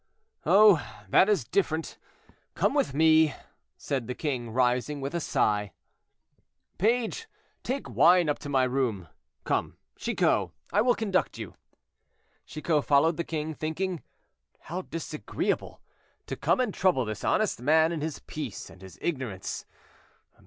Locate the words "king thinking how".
13.23-14.81